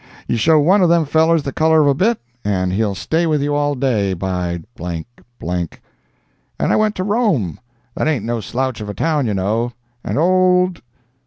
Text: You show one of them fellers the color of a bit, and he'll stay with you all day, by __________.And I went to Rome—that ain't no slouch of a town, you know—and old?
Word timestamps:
You 0.27 0.35
show 0.35 0.59
one 0.59 0.81
of 0.81 0.89
them 0.89 1.05
fellers 1.05 1.43
the 1.43 1.51
color 1.53 1.81
of 1.81 1.87
a 1.87 1.93
bit, 1.93 2.19
and 2.43 2.73
he'll 2.73 2.95
stay 2.95 3.27
with 3.27 3.39
you 3.43 3.53
all 3.53 3.75
day, 3.75 4.15
by 4.15 4.57
__________.And 6.59 6.73
I 6.73 6.75
went 6.75 6.95
to 6.95 7.03
Rome—that 7.03 8.07
ain't 8.07 8.25
no 8.25 8.41
slouch 8.41 8.81
of 8.81 8.89
a 8.89 8.95
town, 8.95 9.27
you 9.27 9.35
know—and 9.35 10.17
old? 10.17 10.81